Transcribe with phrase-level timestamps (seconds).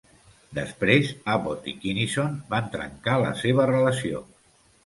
[0.59, 4.27] Després Abbott i Kinison van trencar la seva relació.